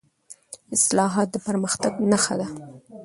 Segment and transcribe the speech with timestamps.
[0.75, 2.47] اصلاحات د پرمختګ نښه ده